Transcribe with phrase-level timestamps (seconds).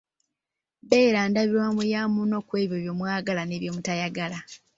[0.89, 4.39] Beera ndabirwamu ya munno ku ebyo bye mwagala ne byemutayagala.